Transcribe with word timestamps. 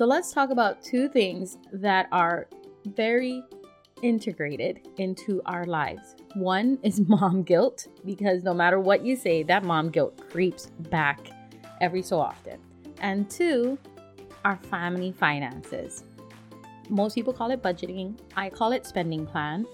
So 0.00 0.06
let's 0.06 0.32
talk 0.32 0.48
about 0.48 0.82
two 0.82 1.10
things 1.10 1.58
that 1.74 2.08
are 2.10 2.48
very 2.86 3.44
integrated 4.00 4.88
into 4.96 5.42
our 5.44 5.66
lives. 5.66 6.16
One 6.36 6.78
is 6.82 7.00
mom 7.06 7.42
guilt, 7.42 7.86
because 8.06 8.42
no 8.42 8.54
matter 8.54 8.80
what 8.80 9.04
you 9.04 9.14
say, 9.14 9.42
that 9.42 9.62
mom 9.62 9.90
guilt 9.90 10.30
creeps 10.30 10.68
back 10.88 11.20
every 11.82 12.00
so 12.00 12.18
often. 12.18 12.58
And 13.02 13.28
two, 13.28 13.78
our 14.46 14.56
family 14.56 15.12
finances. 15.12 16.04
Most 16.88 17.14
people 17.14 17.34
call 17.34 17.50
it 17.50 17.62
budgeting, 17.62 18.18
I 18.34 18.48
call 18.48 18.72
it 18.72 18.86
spending 18.86 19.26
plan. 19.26 19.66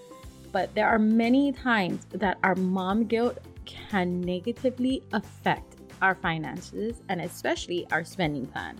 But 0.51 0.75
there 0.75 0.89
are 0.89 0.99
many 0.99 1.53
times 1.53 2.05
that 2.11 2.39
our 2.43 2.57
mom 2.57 3.05
guilt 3.05 3.39
can 3.65 4.21
negatively 4.23 5.05
affect 5.13 5.77
our 6.03 6.17
finances 6.17 7.01
and 7.09 7.21
especially 7.21 7.87
our 7.93 8.03
spending 8.03 8.47
plan. 8.47 8.77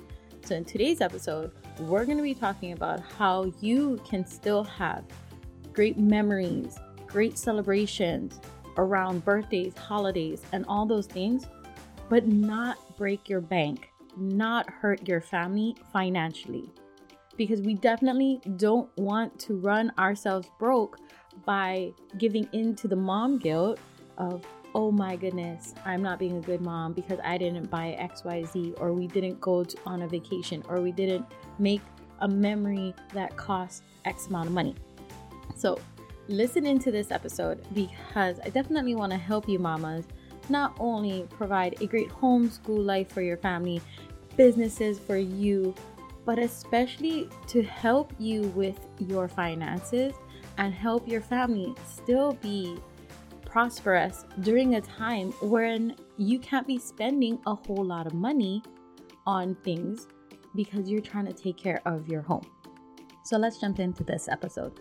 So, 0.47 0.55
in 0.55 0.65
today's 0.65 1.01
episode, 1.01 1.51
we're 1.81 2.05
going 2.05 2.19
to 2.19 2.23
be 2.23 2.33
talking 2.33 2.71
about 2.71 3.01
how 3.01 3.53
you 3.61 4.01
can 4.09 4.25
still 4.25 4.63
have 4.63 5.03
great 5.73 5.99
memories, 5.99 6.79
great 7.05 7.37
celebrations 7.37 8.39
around 8.77 9.25
birthdays, 9.25 9.77
holidays, 9.77 10.43
and 10.53 10.65
all 10.69 10.87
those 10.87 11.09
things, 11.09 11.47
but 12.09 12.29
not 12.29 12.97
break 12.97 13.29
your 13.29 13.41
bank, 13.41 13.91
not 14.17 14.71
hurt 14.71 15.09
your 15.09 15.21
family 15.21 15.75
financially. 15.93 16.71
Because 17.37 17.61
we 17.61 17.75
definitely 17.75 18.41
don't 18.55 18.89
want 18.97 19.37
to 19.41 19.57
run 19.57 19.91
ourselves 19.99 20.49
broke 20.61 21.01
by 21.45 21.91
giving 22.19 22.49
in 22.53 22.77
to 22.77 22.87
the 22.87 22.95
mom 22.95 23.41
guilt 23.41 23.81
of, 24.17 24.47
oh 24.77 24.93
my 24.93 25.17
goodness, 25.17 25.75
I'm 25.87 26.03
not 26.03 26.19
being 26.19 26.37
a 26.37 26.41
good 26.43 26.61
mom 26.61 26.93
because 26.93 27.19
I 27.25 27.39
didn't 27.39 27.71
buy 27.71 27.97
XYZ, 27.99 28.79
or 28.79 28.93
we 28.93 29.07
didn't 29.07 29.41
go 29.41 29.65
to, 29.65 29.77
on 29.87 30.03
a 30.03 30.07
vacation, 30.07 30.63
or 30.69 30.83
we 30.83 30.93
didn't 30.93 31.25
make 31.59 31.81
a 32.21 32.29
memory 32.29 32.95
that 33.15 33.35
cost 33.39 33.85
X 34.05 34.27
amount 34.27 34.49
of 34.49 34.53
money. 34.53 34.75
So, 35.57 35.81
listen 36.29 36.67
into 36.67 36.91
this 36.91 37.11
episode 37.11 37.65
because 37.73 38.39
I 38.45 38.51
definitely 38.51 38.95
want 38.95 39.13
to 39.13 39.19
help 39.19 39.49
you, 39.49 39.59
mamas, 39.59 40.05
not 40.51 40.77
only 40.79 41.27
provide 41.31 41.81
a 41.81 41.87
great 41.87 42.11
homeschool 42.11 42.85
life 42.85 43.11
for 43.11 43.23
your 43.23 43.39
family, 43.39 43.81
businesses 44.37 44.99
for 44.99 45.17
you, 45.17 45.75
but 46.27 46.39
especially 46.39 47.31
to 47.47 47.63
help 47.63 48.13
you 48.19 48.43
with 48.49 48.79
your 48.99 49.27
finances 49.27 50.13
and 50.59 50.75
help 50.75 51.09
your 51.09 51.23
family 51.23 51.75
still 51.87 52.35
be 52.43 52.79
prosperous 53.57 54.27
during 54.43 54.75
a 54.75 54.81
time 54.83 55.33
when 55.41 55.97
you 56.19 56.39
can't 56.39 56.67
be 56.67 56.77
spending 56.77 57.39
a 57.47 57.55
whole 57.55 57.83
lot 57.83 58.07
of 58.07 58.13
money 58.13 58.63
on 59.27 59.55
things 59.65 60.09
because 60.55 60.91
you're 60.91 61.01
trying 61.01 61.25
to 61.25 61.33
take 61.33 61.57
care 61.57 61.81
of 61.87 62.07
your 62.07 62.21
home. 62.21 62.47
So 63.25 63.39
let's 63.39 63.59
jump 63.59 63.79
into 63.79 64.05
this 64.05 64.29
episode. 64.29 64.79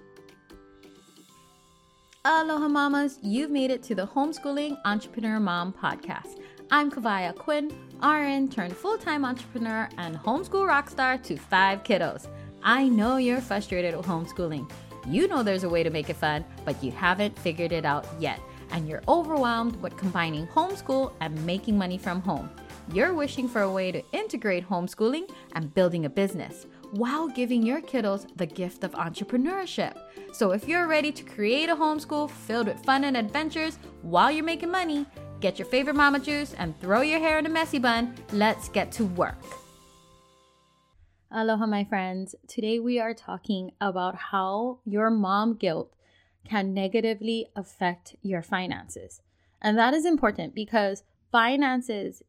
Aloha 2.26 2.68
mamas, 2.68 3.18
you've 3.24 3.50
made 3.50 3.72
it 3.72 3.82
to 3.84 3.96
the 3.96 4.06
Homeschooling 4.06 4.76
Entrepreneur 4.84 5.40
Mom 5.40 5.72
podcast. 5.72 6.42
I'm 6.70 6.92
Kawai 6.92 7.34
Ahquin, 7.34 7.72
RN 8.04 8.50
turned 8.50 8.76
full-time 8.76 9.24
entrepreneur 9.24 9.88
and 9.98 10.18
homeschool 10.18 10.68
rockstar 10.68 11.24
to 11.24 11.38
five 11.38 11.84
kiddos. 11.84 12.28
I 12.62 12.90
know 12.90 13.16
you're 13.16 13.40
frustrated 13.40 13.96
with 13.96 14.06
homeschooling. 14.06 14.70
You 15.08 15.30
know 15.30 15.44
there's 15.44 15.64
a 15.64 15.70
way 15.70 15.82
to 15.84 15.90
make 15.90 16.10
it 16.10 16.18
fun, 16.18 16.44
but 16.66 16.84
you 16.84 16.92
haven't 16.92 17.40
figured 17.40 17.72
it 17.72 17.86
out 17.86 18.06
yet, 18.20 18.42
and 18.76 18.90
you're 18.90 19.02
overwhelmed 19.08 19.82
with 19.82 19.96
combining 19.96 20.46
homeschool 20.48 21.14
and 21.22 21.46
making 21.46 21.78
money 21.78 21.98
from 21.98 22.22
home. 22.22 22.50
You're 22.92 23.14
wishing 23.14 23.48
for 23.48 23.62
a 23.62 23.72
way 23.72 23.90
to 23.90 24.04
integrate 24.12 24.68
homeschooling 24.68 25.32
and 25.54 25.74
building 25.74 26.04
a 26.04 26.10
business 26.10 26.68
while 26.92 27.30
giving 27.30 27.64
your 27.64 27.82
kiddos 27.82 28.28
the 28.36 28.46
gift 28.46 28.84
of 28.84 28.92
entrepreneurship. 28.92 29.98
So, 30.34 30.52
if 30.52 30.68
you're 30.68 30.88
ready 30.88 31.14
to 31.14 31.24
create 31.24 31.70
a 31.70 31.76
homeschool 31.76 32.30
filled 32.30 32.68
with 32.68 32.84
fun 32.84 33.06
and 33.06 33.16
adventures 33.16 33.80
while 34.02 34.30
you're 34.30 34.44
making 34.44 34.72
money, 34.72 35.06
get 35.40 35.58
your 35.58 35.68
favorite 35.68 35.96
mama 35.96 36.20
juice 36.20 36.54
and 36.56 36.78
throw 36.82 37.00
your 37.00 37.20
hair 37.20 37.40
in 37.40 37.46
a 37.46 37.50
messy 37.50 37.80
bun. 37.80 38.14
Let's 38.34 38.68
get 38.68 38.92
to 38.94 39.06
work. 39.06 39.42
Aloha, 41.32 41.66
my 41.66 41.86
friends. 41.86 42.36
Today 42.48 42.80
we 42.80 43.00
are 43.00 43.14
talking 43.14 43.72
about 43.80 44.16
how 44.16 44.80
your 44.86 45.10
mom 45.10 45.56
guilt 45.56 45.95
can 46.48 46.74
negatively 46.74 47.48
affect 47.56 48.16
your 48.22 48.42
finances. 48.42 49.22
And 49.62 49.78
that 49.78 49.94
is 49.94 50.06
important 50.06 50.54
because 50.54 51.04
finances 51.32 52.22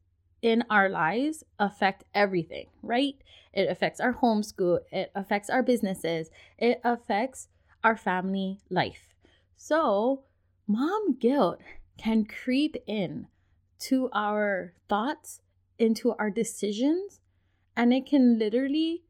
in 0.43 0.65
our 0.71 0.89
lives 0.89 1.45
affect 1.59 2.05
everything, 2.15 2.67
right? 2.83 3.17
It 3.53 3.69
affects 3.69 4.01
our 4.01 4.15
homeschool, 4.15 4.81
it 4.91 5.11
affects 5.15 5.51
our 5.51 5.63
businesses, 5.63 6.31
it 6.59 6.81
affects 6.85 7.49
our 7.83 7.97
family 7.97 8.61
life. 8.71 9.15
So, 9.57 10.25
mom 10.67 11.15
guilt 11.19 11.61
can 11.99 12.25
creep 12.25 12.77
in 12.87 13.29
to 13.79 14.11
our 14.13 14.75
thoughts, 14.89 15.41
into 15.79 16.15
our 16.19 16.31
decisions, 16.31 17.21
and 17.77 17.93
it 17.93 18.07
can 18.07 18.39
literally 18.39 19.05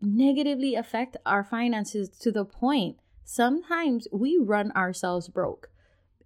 negatively 0.00 0.74
affect 0.74 1.16
our 1.24 1.44
finances 1.44 2.08
to 2.08 2.30
the 2.30 2.44
point 2.44 2.98
sometimes 3.24 4.06
we 4.12 4.38
run 4.38 4.70
ourselves 4.72 5.28
broke. 5.28 5.70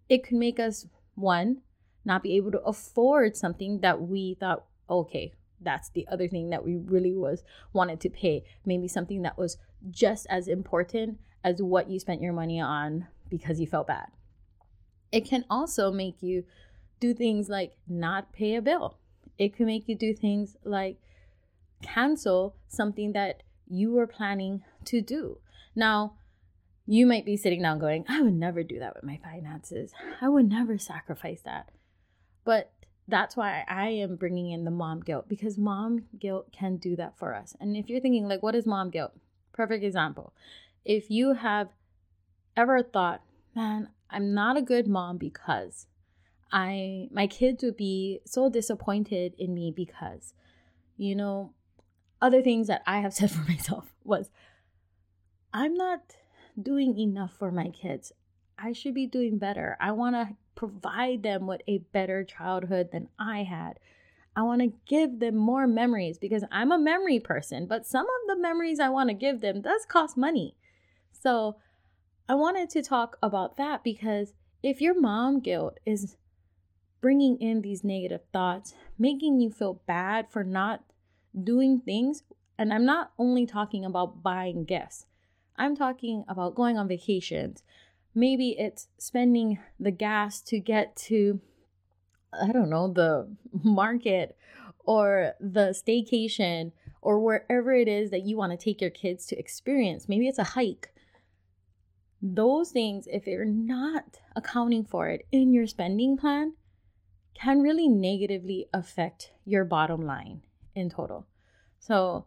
It 0.09 0.25
can 0.25 0.39
make 0.39 0.59
us 0.59 0.87
one 1.15 1.63
not 2.05 2.23
be 2.23 2.37
able 2.37 2.51
to 2.53 2.61
afford 2.63 3.37
something 3.37 3.81
that 3.81 4.01
we 4.01 4.37
thought 4.39 4.65
okay 4.89 5.33
that's 5.61 5.91
the 5.91 6.07
other 6.09 6.29
thing 6.29 6.51
that 6.51 6.65
we 6.65 6.77
really 6.77 7.15
was 7.15 7.43
wanted 7.73 8.01
to 8.01 8.11
pay. 8.11 8.45
Maybe 8.65 8.89
something 8.89 9.23
that 9.23 9.39
was 9.39 9.59
just 9.91 10.27
as 10.31 10.49
important 10.49 11.19
as 11.45 11.63
what 11.63 11.89
you 11.89 11.99
spent 11.99 12.23
your 12.23 12.33
money 12.33 12.61
on 12.61 13.07
because 13.29 13.61
you 13.61 13.67
felt 13.67 13.87
bad. 13.87 14.09
It 15.13 15.25
can 15.25 15.45
also 15.49 15.91
make 15.91 16.23
you 16.23 16.45
do 17.01 17.15
things 17.15 17.49
like 17.49 17.77
not 17.89 18.33
pay 18.33 18.57
a 18.57 18.63
bill. 18.63 18.99
It 19.39 19.57
can 19.57 19.67
make 19.67 19.89
you 19.89 19.97
do 19.97 20.15
things 20.15 20.57
like 20.65 20.99
cancel 21.83 22.57
something 22.69 23.13
that 23.13 23.43
you 23.69 23.93
were 23.93 24.07
planning 24.07 24.63
to 24.87 25.01
do. 25.01 25.39
Now 25.75 26.15
you 26.91 27.07
might 27.07 27.25
be 27.25 27.37
sitting 27.37 27.63
down 27.63 27.79
going 27.79 28.05
i 28.09 28.21
would 28.21 28.35
never 28.35 28.63
do 28.63 28.79
that 28.79 28.95
with 28.95 29.05
my 29.05 29.21
finances 29.23 29.93
i 30.21 30.29
would 30.29 30.49
never 30.49 30.79
sacrifice 30.79 31.43
that 31.43 31.71
but 32.45 32.73
that's 33.09 33.37
why 33.37 33.65
I 33.67 33.89
am 33.89 34.17
bringing 34.17 34.51
in 34.51 34.65
the 34.65 34.71
mom 34.71 35.01
guilt 35.01 35.29
because 35.29 35.57
mom 35.57 36.05
guilt 36.19 36.53
can 36.53 36.77
do 36.77 36.95
that 36.97 37.19
for 37.19 37.35
us. 37.35 37.57
And 37.59 37.75
if 37.75 37.89
you're 37.89 38.01
thinking, 38.01 38.29
like, 38.29 38.43
what 38.43 38.55
is 38.55 38.67
mom 38.67 38.91
guilt? 38.91 39.13
Perfect 39.53 39.83
example. 39.83 40.35
If 40.85 41.11
you 41.11 41.33
have 41.33 41.71
ever 42.55 42.83
thought, 42.83 43.23
man, 43.57 43.89
I'm 44.11 44.35
not 44.35 44.59
a 44.59 44.63
good 44.63 44.87
mom 44.87 45.17
because 45.17 45.87
I 46.53 47.09
my 47.11 47.27
kids 47.27 47.63
would 47.63 47.77
be 47.77 48.21
so 48.25 48.49
disappointed 48.49 49.35
in 49.39 49.55
me 49.55 49.71
because 49.75 50.33
you 50.97 51.15
know 51.15 51.53
other 52.23 52.41
things 52.41 52.69
that 52.69 52.83
I 52.87 53.01
have 53.01 53.13
said 53.19 53.31
for 53.31 53.43
myself 53.43 53.93
was 54.05 54.31
I'm 55.53 55.75
not 55.75 56.17
doing 56.61 56.99
enough 56.99 57.33
for 57.33 57.51
my 57.51 57.69
kids. 57.69 58.13
I 58.59 58.73
should 58.73 58.95
be 58.95 59.07
doing 59.07 59.39
better. 59.39 59.77
I 59.81 59.93
want 59.93 60.17
to 60.17 60.37
provide 60.55 61.23
them 61.23 61.47
with 61.47 61.63
a 61.69 61.79
better 61.79 62.25
childhood 62.25 62.91
than 62.93 63.09
I 63.19 63.45
had. 63.45 63.79
I 64.35 64.43
want 64.43 64.63
to 64.63 64.73
give 64.87 65.21
them 65.21 65.37
more 65.37 65.67
memories 65.67 66.19
because 66.19 66.45
I'm 66.51 66.73
a 66.73 66.79
memory 66.79 67.21
person, 67.21 67.67
but 67.67 67.87
some 67.87 68.07
of 68.07 68.29
the 68.29 68.41
memories 68.41 68.81
I 68.81 68.89
want 68.89 69.09
to 69.11 69.15
give 69.15 69.41
them 69.41 69.61
does 69.61 69.85
cost 69.87 70.17
money. 70.17 70.57
So 71.13 71.57
I 72.29 72.35
wanted 72.35 72.71
to 72.71 72.83
talk 72.83 73.19
about 73.23 73.57
that 73.57 73.83
because 73.83 74.35
if 74.63 74.81
your 74.81 75.01
mom 75.01 75.41
guilt 75.41 75.79
is 75.87 76.17
bringing 77.01 77.39
in 77.39 77.63
these 77.63 77.85
negative 77.85 78.23
thoughts, 78.33 78.75
making 78.99 79.41
you 79.41 79.51
feel 79.51 79.81
bad 79.87 80.31
for 80.31 80.45
not 80.45 80.85
doing 81.41 81.81
things, 81.81 82.23
and 82.59 82.73
I'm 82.73 82.85
not 82.85 83.13
only 83.19 83.47
talking 83.47 83.85
about 83.85 84.23
buying 84.23 84.65
gifts, 84.65 85.07
I'm 85.59 85.77
talking 85.77 86.25
about 86.29 86.55
going 86.55 86.79
on 86.79 86.89
vacations, 86.89 87.63
maybe 88.15 88.51
it's 88.59 88.89
spending 88.99 89.59
the 89.79 89.91
gas 89.91 90.41
to 90.43 90.59
get 90.61 90.97
to 91.09 91.41
I 92.33 92.53
don't 92.53 92.71
know, 92.71 92.93
the 92.93 93.29
market 93.63 94.37
or 94.85 95.35
the 95.41 95.71
staycation 95.71 96.73
or 97.01 97.21
wherever 97.21 97.73
it 97.73 97.89
is 97.89 98.11
that 98.11 98.27
you 98.27 98.37
want 98.37 98.53
to 98.53 98.57
take 98.63 98.81
your 98.81 98.91
kids 98.91 99.27
to 99.27 99.39
experience. 99.39 100.09
Maybe 100.09 100.29
it's 100.29 100.39
a 100.39 100.45
hike. 100.45 100.93
Those 102.21 102.71
things, 102.71 103.07
if 103.11 103.27
you're 103.27 103.45
not 103.45 104.19
accounting 104.35 104.85
for 104.85 105.09
it 105.09 105.27
in 105.31 105.53
your 105.53 105.67
spending 105.67 106.17
plan, 106.17 106.55
can 107.35 107.61
really 107.61 107.89
negatively 107.89 108.67
affect 108.75 109.31
your 109.45 109.65
bottom 109.65 110.05
line 110.05 110.43
in 110.75 110.91
total. 110.91 111.27
So, 111.79 112.27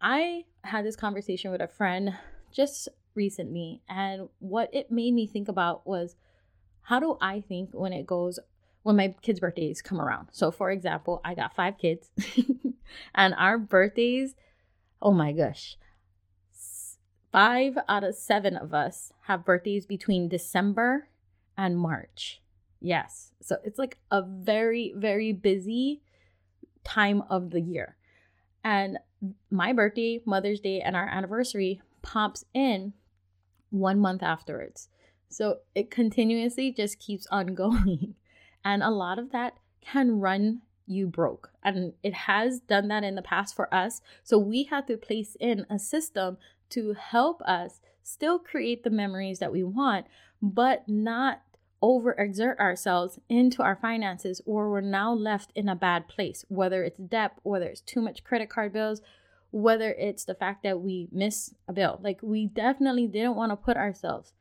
I 0.00 0.44
had 0.62 0.84
this 0.84 0.96
conversation 0.96 1.50
with 1.50 1.62
a 1.62 1.66
friend 1.66 2.14
just 2.56 2.88
recently, 3.14 3.82
and 3.88 4.28
what 4.38 4.70
it 4.72 4.90
made 4.90 5.12
me 5.12 5.26
think 5.26 5.48
about 5.48 5.86
was 5.86 6.16
how 6.82 6.98
do 6.98 7.18
I 7.20 7.40
think 7.40 7.70
when 7.72 7.92
it 7.92 8.06
goes 8.06 8.38
when 8.82 8.96
my 8.96 9.14
kids' 9.20 9.40
birthdays 9.40 9.82
come 9.82 10.00
around. 10.00 10.28
So, 10.30 10.50
for 10.50 10.70
example, 10.70 11.20
I 11.24 11.34
got 11.34 11.54
five 11.54 11.76
kids, 11.76 12.10
and 13.14 13.34
our 13.36 13.58
birthdays 13.58 14.34
oh 15.02 15.12
my 15.12 15.32
gosh, 15.32 15.76
five 17.32 17.78
out 17.88 18.04
of 18.04 18.14
seven 18.14 18.56
of 18.56 18.72
us 18.72 19.12
have 19.22 19.44
birthdays 19.44 19.86
between 19.86 20.28
December 20.28 21.08
and 21.56 21.78
March. 21.78 22.40
Yes. 22.80 23.32
So 23.40 23.56
it's 23.64 23.78
like 23.78 23.98
a 24.10 24.22
very, 24.22 24.92
very 24.96 25.32
busy 25.32 26.02
time 26.84 27.22
of 27.28 27.50
the 27.50 27.60
year. 27.60 27.96
And 28.64 28.98
my 29.50 29.72
birthday, 29.72 30.20
Mother's 30.24 30.60
Day, 30.60 30.80
and 30.80 30.96
our 30.96 31.08
anniversary 31.08 31.80
pops 32.06 32.44
in 32.54 32.92
one 33.70 33.98
month 33.98 34.22
afterwards. 34.22 34.88
So 35.28 35.58
it 35.74 35.90
continuously 35.90 36.72
just 36.72 36.98
keeps 36.98 37.26
on 37.30 37.54
going. 37.54 38.14
And 38.64 38.82
a 38.82 38.90
lot 38.90 39.18
of 39.18 39.32
that 39.32 39.54
can 39.80 40.20
run 40.20 40.62
you 40.86 41.08
broke. 41.08 41.50
And 41.64 41.94
it 42.04 42.14
has 42.14 42.60
done 42.60 42.88
that 42.88 43.02
in 43.02 43.16
the 43.16 43.22
past 43.22 43.56
for 43.56 43.72
us. 43.74 44.00
So 44.22 44.38
we 44.38 44.64
have 44.64 44.86
to 44.86 44.96
place 44.96 45.36
in 45.40 45.66
a 45.68 45.78
system 45.78 46.38
to 46.70 46.94
help 46.94 47.42
us 47.42 47.80
still 48.02 48.38
create 48.38 48.84
the 48.84 48.90
memories 48.90 49.40
that 49.40 49.52
we 49.52 49.64
want, 49.64 50.06
but 50.40 50.88
not 50.88 51.42
overexert 51.82 52.58
ourselves 52.58 53.18
into 53.28 53.62
our 53.62 53.76
finances 53.76 54.40
or 54.46 54.70
we're 54.70 54.80
now 54.80 55.12
left 55.12 55.50
in 55.54 55.68
a 55.68 55.74
bad 55.74 56.06
place, 56.08 56.44
whether 56.48 56.84
it's 56.84 56.98
debt, 56.98 57.32
whether 57.42 57.66
it's 57.66 57.80
too 57.80 58.00
much 58.00 58.24
credit 58.24 58.48
card 58.48 58.72
bills, 58.72 59.02
whether 59.50 59.92
it's 59.92 60.24
the 60.24 60.34
fact 60.34 60.62
that 60.62 60.80
we 60.80 61.08
miss 61.12 61.54
a 61.68 61.72
bill. 61.72 61.98
Like 62.02 62.18
we 62.22 62.46
definitely 62.46 63.06
didn't 63.06 63.36
want 63.36 63.52
to 63.52 63.56
put 63.56 63.76
ourselves 63.76 64.32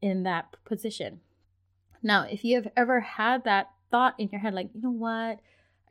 in 0.00 0.22
that 0.24 0.56
position. 0.64 1.20
Now, 2.02 2.22
if 2.22 2.44
you 2.44 2.56
have 2.56 2.68
ever 2.76 3.00
had 3.00 3.44
that 3.44 3.70
thought 3.90 4.14
in 4.18 4.28
your 4.30 4.40
head, 4.40 4.54
like, 4.54 4.70
you 4.74 4.80
know 4.80 4.90
what, 4.90 5.40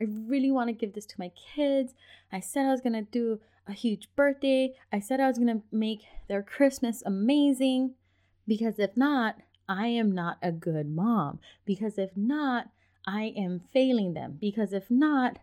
I 0.00 0.06
really 0.08 0.50
want 0.50 0.68
to 0.68 0.72
give 0.72 0.94
this 0.94 1.06
to 1.06 1.14
my 1.18 1.30
kids. 1.54 1.94
I 2.32 2.40
said 2.40 2.66
I 2.66 2.72
was 2.72 2.80
going 2.80 2.94
to 2.94 3.02
do 3.02 3.40
a 3.66 3.72
huge 3.72 4.08
birthday. 4.16 4.74
I 4.92 4.98
said 4.98 5.20
I 5.20 5.28
was 5.28 5.38
going 5.38 5.54
to 5.54 5.62
make 5.70 6.02
their 6.28 6.42
Christmas 6.42 7.02
amazing. 7.04 7.94
Because 8.48 8.78
if 8.78 8.96
not, 8.96 9.36
I 9.68 9.88
am 9.88 10.10
not 10.10 10.38
a 10.42 10.50
good 10.50 10.88
mom. 10.88 11.38
Because 11.64 11.98
if 11.98 12.16
not, 12.16 12.70
I 13.06 13.32
am 13.36 13.60
failing 13.72 14.14
them. 14.14 14.38
Because 14.40 14.72
if 14.72 14.90
not, 14.90 15.38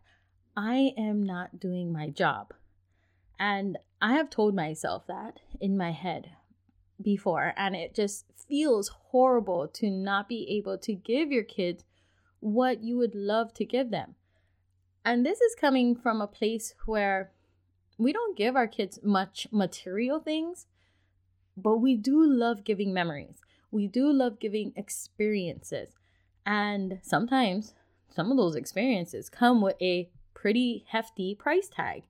I 0.58 0.94
am 0.98 1.24
not 1.24 1.60
doing 1.60 1.94
my 1.94 2.10
job. 2.10 2.54
And 3.40 3.78
I 4.02 4.14
have 4.14 4.30
told 4.30 4.56
myself 4.56 5.06
that 5.08 5.40
in 5.60 5.78
my 5.78 5.92
head 5.92 6.32
before, 7.02 7.54
and 7.56 7.76
it 7.76 7.94
just 7.94 8.26
feels 8.48 8.90
horrible 9.12 9.68
to 9.68 9.90
not 9.90 10.28
be 10.28 10.48
able 10.58 10.78
to 10.80 10.94
give 10.94 11.32
your 11.32 11.44
kids 11.44 11.84
what 12.40 12.84
you 12.84 12.98
would 12.98 13.16
love 13.16 13.54
to 13.56 13.66
give 13.66 13.92
them. 13.92 14.16
And 15.04 15.26
this 15.26 15.42
is 15.42 15.56
coming 15.56 15.96
from 15.96 16.22
a 16.22 16.28
place 16.28 16.74
where 16.86 17.32
we 17.98 18.14
don't 18.14 18.38
give 18.38 18.56
our 18.56 18.68
kids 18.68 19.00
much 19.04 19.48
material 19.52 20.20
things, 20.20 20.68
but 21.56 21.78
we 21.78 21.96
do 21.96 22.24
love 22.24 22.64
giving 22.64 22.94
memories. 22.94 23.42
We 23.72 23.88
do 23.88 24.12
love 24.12 24.40
giving 24.40 24.74
experiences. 24.76 25.90
And 26.46 27.00
sometimes 27.02 27.74
some 28.14 28.32
of 28.32 28.38
those 28.38 28.56
experiences 28.56 29.30
come 29.30 29.62
with 29.62 29.76
a 29.82 30.10
pretty 30.34 30.86
hefty 30.90 31.36
price 31.36 31.70
tag. 31.70 32.04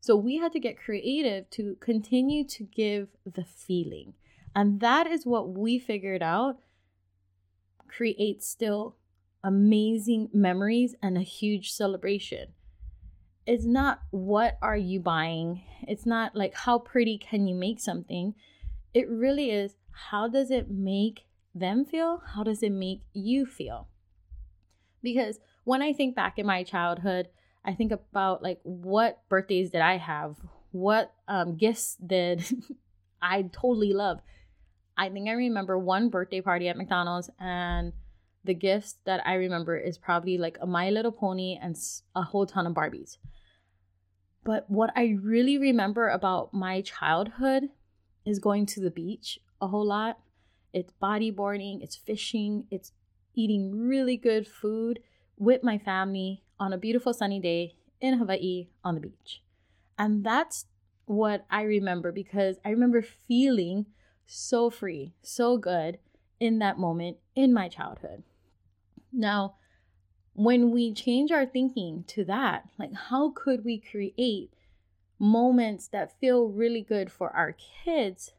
So 0.00 0.16
we 0.16 0.38
had 0.38 0.52
to 0.52 0.60
get 0.60 0.78
creative 0.78 1.48
to 1.50 1.76
continue 1.80 2.44
to 2.44 2.64
give 2.64 3.08
the 3.24 3.44
feeling. 3.44 4.14
And 4.56 4.80
that 4.80 5.06
is 5.06 5.26
what 5.26 5.50
we 5.50 5.78
figured 5.78 6.22
out 6.22 6.58
creates 7.86 8.48
still 8.48 8.96
amazing 9.44 10.28
memories 10.32 10.94
and 11.02 11.16
a 11.16 11.22
huge 11.22 11.72
celebration. 11.72 12.48
It's 13.46 13.64
not 13.64 14.02
what 14.10 14.58
are 14.62 14.76
you 14.76 15.00
buying? 15.00 15.62
It's 15.82 16.06
not 16.06 16.34
like 16.34 16.54
how 16.54 16.78
pretty 16.78 17.18
can 17.18 17.46
you 17.46 17.54
make 17.54 17.80
something? 17.80 18.34
It 18.94 19.08
really 19.08 19.50
is 19.50 19.76
how 19.92 20.28
does 20.28 20.50
it 20.50 20.70
make 20.70 21.26
them 21.54 21.84
feel? 21.84 22.22
How 22.34 22.42
does 22.42 22.62
it 22.62 22.72
make 22.72 23.02
you 23.12 23.44
feel? 23.44 23.88
Because 25.02 25.40
when 25.64 25.82
I 25.82 25.92
think 25.92 26.14
back 26.14 26.38
in 26.38 26.46
my 26.46 26.62
childhood, 26.62 27.28
I 27.64 27.74
think 27.74 27.92
about 27.92 28.42
like 28.42 28.60
what 28.62 29.20
birthdays 29.28 29.70
did 29.70 29.80
I 29.80 29.98
have? 29.98 30.36
What 30.72 31.12
um, 31.28 31.56
gifts 31.56 31.96
did 32.04 32.44
I 33.22 33.42
totally 33.42 33.92
love? 33.92 34.20
I 34.96 35.08
think 35.08 35.28
I 35.28 35.32
remember 35.32 35.78
one 35.78 36.08
birthday 36.10 36.40
party 36.40 36.68
at 36.68 36.76
McDonald's, 36.76 37.30
and 37.38 37.92
the 38.44 38.54
gifts 38.54 38.96
that 39.04 39.26
I 39.26 39.34
remember 39.34 39.76
is 39.76 39.98
probably 39.98 40.38
like 40.38 40.58
a 40.60 40.66
My 40.66 40.90
Little 40.90 41.12
Pony 41.12 41.58
and 41.60 41.76
a 42.14 42.22
whole 42.22 42.46
ton 42.46 42.66
of 42.66 42.74
Barbies. 42.74 43.18
But 44.44 44.70
what 44.70 44.90
I 44.96 45.16
really 45.22 45.58
remember 45.58 46.08
about 46.08 46.54
my 46.54 46.80
childhood 46.80 47.70
is 48.24 48.38
going 48.38 48.66
to 48.66 48.80
the 48.80 48.90
beach 48.90 49.38
a 49.60 49.68
whole 49.68 49.86
lot. 49.86 50.18
It's 50.72 50.92
bodyboarding, 51.02 51.82
it's 51.82 51.96
fishing, 51.96 52.66
it's 52.70 52.92
eating 53.34 53.88
really 53.88 54.16
good 54.16 54.46
food 54.46 55.00
with 55.36 55.62
my 55.62 55.78
family 55.78 56.42
on 56.60 56.72
a 56.72 56.78
beautiful 56.78 57.14
sunny 57.14 57.40
day 57.40 57.74
in 58.00 58.18
Hawaii 58.18 58.68
on 58.84 58.94
the 58.94 59.00
beach. 59.00 59.42
And 59.98 60.22
that's 60.22 60.66
what 61.06 61.44
I 61.50 61.62
remember 61.62 62.12
because 62.12 62.58
I 62.64 62.68
remember 62.70 63.02
feeling 63.02 63.86
so 64.26 64.70
free, 64.70 65.14
so 65.22 65.56
good 65.56 65.98
in 66.38 66.58
that 66.60 66.78
moment 66.78 67.16
in 67.34 67.52
my 67.52 67.68
childhood. 67.68 68.22
Now, 69.12 69.56
when 70.34 70.70
we 70.70 70.92
change 70.92 71.32
our 71.32 71.44
thinking 71.44 72.04
to 72.08 72.24
that, 72.26 72.68
like 72.78 72.94
how 72.94 73.30
could 73.30 73.64
we 73.64 73.78
create 73.78 74.52
moments 75.18 75.88
that 75.88 76.18
feel 76.20 76.46
really 76.46 76.82
good 76.82 77.10
for 77.10 77.34
our 77.34 77.56
kids? 77.84 78.32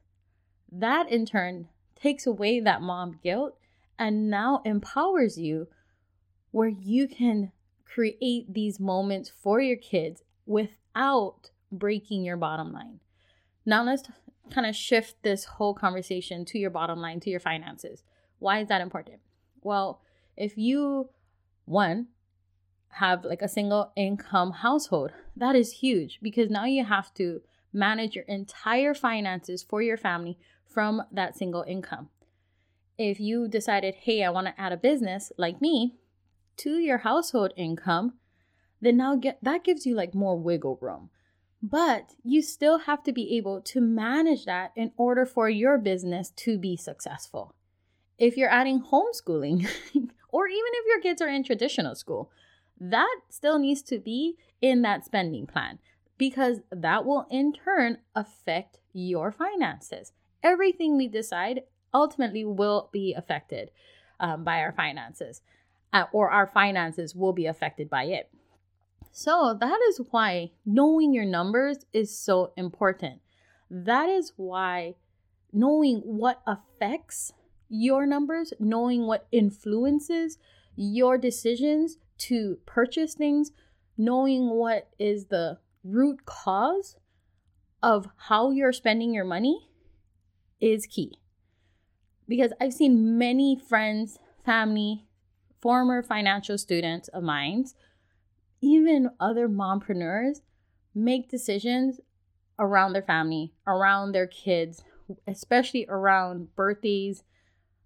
That 0.72 1.10
in 1.10 1.26
turn 1.26 1.68
takes 1.96 2.26
away 2.26 2.60
that 2.60 2.82
mom 2.82 3.20
guilt 3.22 3.58
and 4.00 4.30
now 4.30 4.62
empowers 4.66 5.38
you 5.38 5.68
where 6.52 6.70
you 6.70 7.08
can 7.08 7.52
create 7.94 8.54
these 8.54 8.80
moments 8.80 9.32
for 9.42 9.60
your 9.60 9.76
kids 9.76 10.24
without 10.46 11.50
breaking 11.72 12.24
your 12.24 12.38
bottom 12.38 12.72
line. 12.72 13.00
Now 13.66 13.84
let's 13.84 14.04
kind 14.50 14.68
of 14.68 14.76
shift 14.76 15.22
this 15.24 15.46
whole 15.46 15.74
conversation 15.74 16.46
to 16.46 16.60
your 16.60 16.70
bottom 16.70 17.00
line, 17.00 17.20
to 17.22 17.30
your 17.30 17.40
finances. 17.40 18.04
Why 18.40 18.60
is 18.60 18.68
that 18.70 18.82
important? 18.82 19.20
Well, 19.62 20.02
if 20.36 20.58
you, 20.58 21.10
one, 21.66 22.08
have 22.96 23.24
like 23.24 23.42
a 23.42 23.48
single 23.48 23.92
income 23.96 24.52
household, 24.52 25.12
that 25.36 25.56
is 25.56 25.74
huge 25.74 26.20
because 26.22 26.50
now 26.50 26.66
you 26.66 26.84
have 26.86 27.14
to 27.16 27.42
manage 27.74 28.16
your 28.16 28.26
entire 28.26 28.94
finances 28.94 29.64
for 29.64 29.82
your 29.82 29.98
family 29.98 30.38
from 30.66 31.04
that 31.12 31.38
single 31.38 31.64
income. 31.68 32.10
If 32.98 33.20
you 33.20 33.48
decided, 33.48 33.96
hey, 33.96 34.24
I 34.24 34.30
want 34.30 34.48
to 34.48 34.60
add 34.60 34.74
a 34.74 34.78
business 34.78 35.32
like 35.38 35.62
me 35.62 35.96
to 36.58 36.78
your 36.78 37.00
household 37.00 37.54
income, 37.56 38.14
then 38.82 38.98
now 38.98 39.16
get 39.16 39.38
that 39.42 39.64
gives 39.64 39.86
you 39.86 39.96
like 39.96 40.16
more 40.16 40.38
wiggle 40.38 40.78
room. 40.82 41.10
But 41.64 42.14
you 42.24 42.42
still 42.42 42.80
have 42.80 43.04
to 43.04 43.12
be 43.12 43.38
able 43.38 43.62
to 43.62 43.82
manage 43.82 44.46
that 44.46 44.72
in 44.76 44.92
order 44.98 45.26
for 45.26 45.48
your 45.48 45.78
business 45.78 46.32
to 46.38 46.58
be 46.58 46.76
successful. 46.76 47.54
If 48.18 48.36
you're 48.36 48.50
adding 48.50 48.82
homeschooling, 48.82 49.68
or 50.30 50.48
even 50.48 50.72
if 50.74 50.86
your 50.88 51.02
kids 51.02 51.22
are 51.22 51.30
in 51.30 51.44
traditional 51.44 51.94
school, 51.96 52.32
that 52.80 53.16
still 53.30 53.60
needs 53.60 53.84
to 53.84 54.00
be 54.00 54.38
in 54.60 54.82
that 54.82 55.06
spending 55.06 55.46
plan 55.46 55.78
because 56.18 56.62
that 56.72 57.06
will 57.06 57.28
in 57.30 57.54
turn 57.54 57.98
affect 58.16 58.80
your 58.94 59.32
finances. 59.32 60.14
Everything 60.44 60.98
we 60.98 61.08
decide 61.08 61.62
ultimately 61.94 62.44
will 62.46 62.90
be 62.92 63.14
affected 63.14 63.72
um, 64.20 64.44
by 64.44 64.60
our 64.62 64.72
finances, 64.72 65.42
uh, 65.94 66.06
or 66.12 66.30
our 66.30 66.48
finances 66.48 67.16
will 67.16 67.34
be 67.34 67.46
affected 67.46 67.90
by 67.90 68.06
it. 68.06 68.30
So 69.12 69.58
that 69.60 69.80
is 69.90 70.02
why 70.12 70.52
knowing 70.66 71.14
your 71.14 71.26
numbers 71.26 71.80
is 71.92 72.18
so 72.18 72.54
important. 72.56 73.22
That 73.70 74.10
is 74.10 74.34
why 74.38 74.96
knowing 75.52 75.98
what 76.00 76.42
affects 76.48 77.34
your 77.68 78.06
numbers, 78.06 78.54
knowing 78.60 79.08
what 79.08 79.28
influences 79.32 80.38
your 80.76 81.18
decisions 81.18 81.98
to 82.18 82.58
purchase 82.66 83.14
things, 83.14 83.52
knowing 83.98 84.50
what 84.50 84.90
is 84.98 85.26
the 85.26 85.60
root 85.84 86.26
cause 86.26 86.96
of 87.84 88.08
how 88.28 88.52
you're 88.52 88.74
spending 88.74 89.14
your 89.14 89.26
money 89.26 89.70
is 90.60 90.86
key. 90.86 91.18
Because 92.28 92.54
I've 92.62 92.74
seen 92.74 93.18
many 93.18 93.58
friends, 93.58 94.20
family, 94.46 95.06
former 95.62 96.02
financial 96.02 96.58
students 96.58 97.08
of 97.10 97.24
mine 97.24 97.66
even 98.62 99.10
other 99.20 99.50
mompreneurs 99.50 100.42
make 100.94 101.30
decisions 101.30 102.00
around 102.60 102.94
their 102.94 103.02
family, 103.02 103.54
around 103.66 104.12
their 104.12 104.28
kids, 104.28 104.84
especially 105.28 105.86
around 105.90 106.56
birthdays, 106.56 107.24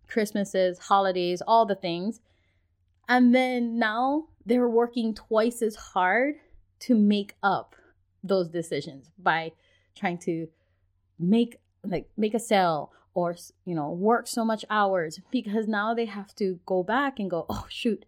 Christmases, 0.07 0.77
holidays, 0.79 1.41
all 1.47 1.65
the 1.65 1.75
things. 1.75 2.19
And 3.07 3.33
then 3.33 3.79
now 3.79 4.25
they're 4.45 4.67
working 4.67 5.13
twice 5.13 5.61
as 5.61 5.75
hard 5.75 6.35
to 6.81 6.95
make 6.95 7.35
up 7.41 7.75
those 8.23 8.49
decisions 8.49 9.11
by 9.17 9.53
trying 9.95 10.17
to 10.17 10.47
make 11.17 11.57
like 11.83 12.09
make 12.17 12.33
a 12.33 12.39
sale 12.39 12.91
or 13.15 13.35
you 13.63 13.73
know 13.73 13.89
work 13.89 14.27
so 14.27 14.45
much 14.45 14.63
hours 14.69 15.19
because 15.31 15.67
now 15.67 15.95
they 15.95 16.05
have 16.05 16.35
to 16.35 16.59
go 16.67 16.83
back 16.83 17.17
and 17.17 17.31
go 17.31 17.47
oh 17.49 17.65
shoot 17.67 18.05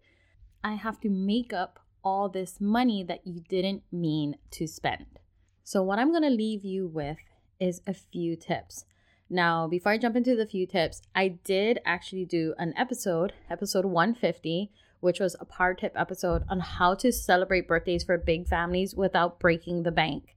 i 0.62 0.74
have 0.74 1.00
to 1.00 1.08
make 1.08 1.52
up 1.52 1.80
all 2.04 2.28
this 2.28 2.60
money 2.60 3.02
that 3.02 3.26
you 3.26 3.42
didn't 3.48 3.82
mean 3.92 4.36
to 4.50 4.66
spend. 4.66 5.18
So 5.64 5.82
what 5.82 5.98
i'm 5.98 6.10
going 6.10 6.22
to 6.22 6.30
leave 6.30 6.64
you 6.64 6.86
with 6.86 7.18
is 7.58 7.80
a 7.86 7.92
few 7.92 8.36
tips. 8.36 8.84
Now 9.28 9.66
before 9.66 9.92
i 9.92 9.98
jump 9.98 10.16
into 10.16 10.36
the 10.36 10.46
few 10.46 10.66
tips 10.66 11.02
i 11.14 11.28
did 11.28 11.80
actually 11.84 12.24
do 12.24 12.54
an 12.58 12.72
episode 12.76 13.32
episode 13.50 13.84
150 13.84 14.70
which 15.00 15.20
was 15.20 15.36
a 15.38 15.44
power 15.44 15.74
tip 15.74 15.92
episode 15.96 16.44
on 16.48 16.60
how 16.60 16.94
to 16.94 17.12
celebrate 17.12 17.68
birthdays 17.68 18.04
for 18.04 18.16
big 18.16 18.48
families 18.48 18.94
without 18.94 19.38
breaking 19.38 19.82
the 19.82 19.92
bank 19.92 20.34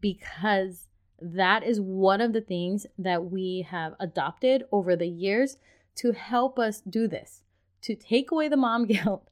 because 0.00 0.86
that 1.20 1.62
is 1.62 1.80
one 1.80 2.20
of 2.20 2.32
the 2.32 2.40
things 2.40 2.86
that 2.98 3.30
we 3.30 3.66
have 3.68 3.94
adopted 3.98 4.64
over 4.70 4.96
the 4.96 5.08
years 5.08 5.56
to 5.96 6.12
help 6.12 6.58
us 6.58 6.80
do 6.80 7.08
this, 7.08 7.42
to 7.82 7.94
take 7.94 8.30
away 8.30 8.48
the 8.48 8.56
mom 8.56 8.86
guilt 8.86 9.28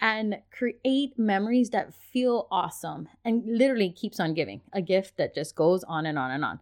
and 0.00 0.36
create 0.50 1.18
memories 1.18 1.70
that 1.70 1.94
feel 1.94 2.46
awesome 2.50 3.08
and 3.24 3.42
literally 3.46 3.90
keeps 3.90 4.20
on 4.20 4.34
giving 4.34 4.60
a 4.72 4.82
gift 4.82 5.16
that 5.16 5.34
just 5.34 5.54
goes 5.54 5.82
on 5.84 6.06
and 6.06 6.18
on 6.18 6.30
and 6.30 6.44
on. 6.44 6.60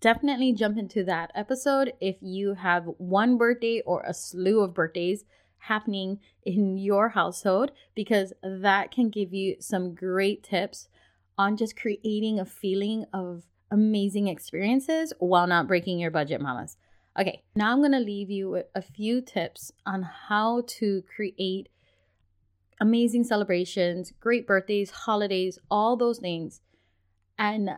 Definitely 0.00 0.54
jump 0.54 0.78
into 0.78 1.04
that 1.04 1.30
episode 1.34 1.92
if 2.00 2.16
you 2.22 2.54
have 2.54 2.84
one 2.96 3.36
birthday 3.36 3.82
or 3.84 4.02
a 4.02 4.14
slew 4.14 4.62
of 4.62 4.72
birthdays 4.72 5.24
happening 5.58 6.20
in 6.42 6.78
your 6.78 7.10
household 7.10 7.70
because 7.94 8.32
that 8.42 8.90
can 8.90 9.10
give 9.10 9.34
you 9.34 9.56
some 9.60 9.94
great 9.94 10.42
tips 10.42 10.88
on 11.36 11.56
just 11.56 11.76
creating 11.76 12.40
a 12.40 12.46
feeling 12.46 13.04
of 13.12 13.44
amazing 13.70 14.28
experiences 14.28 15.12
while 15.18 15.46
not 15.46 15.66
breaking 15.66 15.98
your 15.98 16.10
budget, 16.10 16.40
mamas. 16.40 16.76
Okay, 17.18 17.42
now 17.54 17.72
I'm 17.72 17.82
gonna 17.82 18.00
leave 18.00 18.30
you 18.30 18.50
with 18.50 18.66
a 18.74 18.82
few 18.82 19.20
tips 19.20 19.72
on 19.84 20.02
how 20.02 20.62
to 20.66 21.02
create 21.14 21.68
amazing 22.80 23.24
celebrations, 23.24 24.12
great 24.20 24.46
birthdays, 24.46 24.90
holidays, 24.90 25.58
all 25.70 25.96
those 25.96 26.18
things, 26.18 26.60
and 27.38 27.70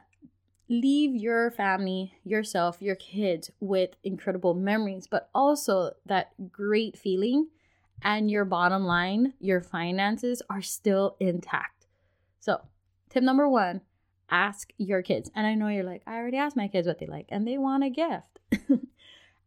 leave 0.68 1.14
your 1.14 1.50
family, 1.50 2.14
yourself, 2.24 2.80
your 2.80 2.94
kids 2.94 3.50
with 3.60 3.90
incredible 4.04 4.54
memories, 4.54 5.06
but 5.10 5.28
also 5.34 5.92
that 6.06 6.30
great 6.50 6.96
feeling 6.96 7.48
and 8.02 8.30
your 8.30 8.44
bottom 8.44 8.84
line, 8.84 9.34
your 9.38 9.60
finances 9.60 10.42
are 10.48 10.62
still 10.62 11.16
intact. 11.20 11.86
So, 12.40 12.60
tip 13.10 13.22
number 13.22 13.48
one 13.48 13.82
ask 14.32 14.72
your 14.78 15.02
kids. 15.02 15.30
And 15.34 15.46
I 15.46 15.54
know 15.54 15.68
you're 15.68 15.84
like, 15.84 16.02
I 16.06 16.16
already 16.16 16.38
asked 16.38 16.56
my 16.56 16.66
kids 16.66 16.88
what 16.88 16.98
they 16.98 17.06
like 17.06 17.26
and 17.28 17.46
they 17.46 17.58
want 17.58 17.84
a 17.84 17.90
gift. 17.90 18.40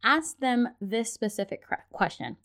ask 0.04 0.40
them 0.40 0.70
this 0.80 1.12
specific 1.12 1.64
question 1.92 2.38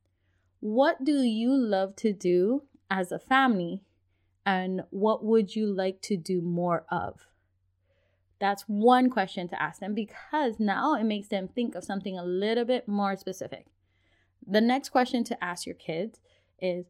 What 0.58 1.04
do 1.04 1.20
you 1.22 1.54
love 1.54 1.94
to 1.96 2.12
do 2.12 2.62
as 2.90 3.12
a 3.12 3.18
family? 3.18 3.84
And 4.46 4.82
what 4.88 5.22
would 5.22 5.54
you 5.54 5.66
like 5.66 6.00
to 6.02 6.16
do 6.16 6.40
more 6.40 6.84
of? 6.90 7.26
That's 8.40 8.62
one 8.62 9.10
question 9.10 9.48
to 9.48 9.62
ask 9.62 9.80
them 9.80 9.94
because 9.94 10.58
now 10.58 10.94
it 10.94 11.04
makes 11.04 11.28
them 11.28 11.46
think 11.46 11.74
of 11.74 11.84
something 11.84 12.18
a 12.18 12.24
little 12.24 12.64
bit 12.64 12.88
more 12.88 13.14
specific. 13.16 13.66
The 14.46 14.62
next 14.62 14.88
question 14.88 15.24
to 15.24 15.44
ask 15.44 15.66
your 15.66 15.74
kids 15.74 16.20
is 16.58 16.86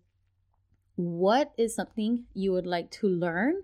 What 0.94 1.52
is 1.58 1.74
something 1.74 2.26
you 2.34 2.52
would 2.52 2.66
like 2.66 2.90
to 2.92 3.08
learn 3.08 3.62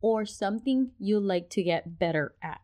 or 0.00 0.24
something 0.24 0.90
you 0.98 1.18
like 1.18 1.50
to 1.50 1.62
get 1.62 1.98
better 1.98 2.34
at. 2.42 2.60